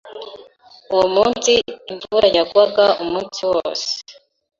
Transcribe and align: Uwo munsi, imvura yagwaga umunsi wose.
Uwo 0.93 1.05
munsi, 1.15 1.51
imvura 1.91 2.27
yagwaga 2.37 2.85
umunsi 3.03 3.39
wose. 3.51 3.89